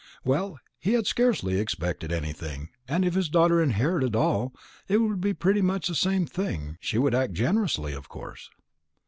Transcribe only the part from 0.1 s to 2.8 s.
Well, he had scarcely expected anything.